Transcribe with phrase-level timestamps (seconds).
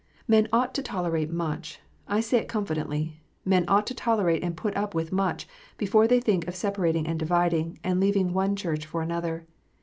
[0.27, 4.75] Men ought to tolerate much, I say it confidently, men ought to tolerate and put
[4.75, 9.03] up with much, before they think of separating and dividing, and leaving one Church for
[9.03, 9.45] another.